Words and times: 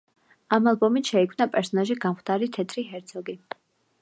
ამ 0.57 0.69
ალბომით 0.71 1.11
შეიქმნა 1.13 1.47
პერსონაჟი 1.57 1.99
„გამხდარი 2.07 2.51
თეთრი 2.57 2.89
ჰერცოგი“. 2.93 3.41